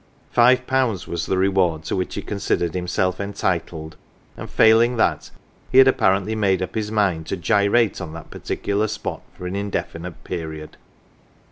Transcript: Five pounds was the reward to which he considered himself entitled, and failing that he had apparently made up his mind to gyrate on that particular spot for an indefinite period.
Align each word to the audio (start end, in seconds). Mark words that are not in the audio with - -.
Five 0.31 0.65
pounds 0.65 1.07
was 1.07 1.27
the 1.27 1.37
reward 1.37 1.83
to 1.83 1.95
which 1.95 2.15
he 2.15 2.23
considered 2.23 2.73
himself 2.73 3.19
entitled, 3.19 3.97
and 4.35 4.49
failing 4.49 4.97
that 4.97 5.29
he 5.71 5.77
had 5.77 5.87
apparently 5.87 6.33
made 6.33 6.63
up 6.63 6.73
his 6.73 6.91
mind 6.91 7.27
to 7.27 7.37
gyrate 7.37 8.01
on 8.01 8.11
that 8.13 8.31
particular 8.31 8.87
spot 8.87 9.21
for 9.37 9.45
an 9.45 9.55
indefinite 9.55 10.23
period. 10.23 10.75